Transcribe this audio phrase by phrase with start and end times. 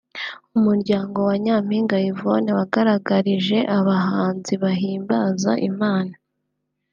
[0.57, 6.13] umuryango wa Nyampinga Yvonne wagaragarije abahanzi bahimbaza Imana